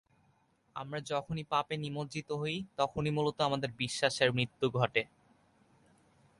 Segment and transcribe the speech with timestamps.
[0.75, 5.03] আমরা যখনই পাপে নিমজ্জিত হই, তখনই মূলত আমাদের বিশ্বাসের মৃত্যু ঘটে।